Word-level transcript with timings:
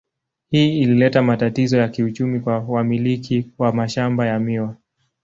Hii 0.51 0.79
ilileta 0.79 1.21
matatizo 1.21 1.77
ya 1.77 1.87
kiuchumi 1.89 2.39
kwa 2.39 2.59
wamiliki 2.59 3.47
wa 3.57 3.73
mashamba 3.73 4.25
ya 4.27 4.39
miwa. 4.39 4.75